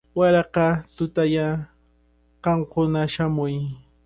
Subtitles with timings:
[0.17, 1.47] Waraqa tutalla
[2.43, 3.55] qamkuna shamuy.